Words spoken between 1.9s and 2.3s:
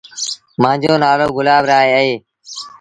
اهي۔